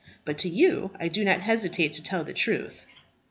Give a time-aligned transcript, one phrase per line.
[0.25, 2.87] But to you I do not hesitate to tell the truth."